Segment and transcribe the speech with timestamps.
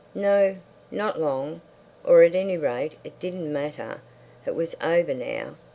[0.15, 0.55] No;
[0.89, 1.61] not long.
[2.03, 4.01] Or, at any rate, it didn't matter.
[4.47, 5.57] It was over now.